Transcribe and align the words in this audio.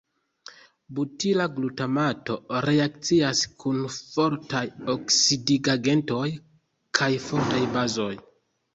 Butila 0.99 1.45
glutamato 1.57 2.39
reakcias 2.67 3.45
kun 3.65 3.79
fortaj 3.99 4.65
oksidigagentoj 4.97 6.27
kaj 7.03 7.15
fortaj 7.31 7.67
bazoj. 7.81 8.15